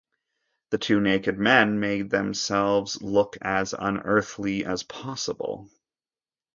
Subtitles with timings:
[0.71, 5.69] The two naked men made themselves look as unearthly as possible.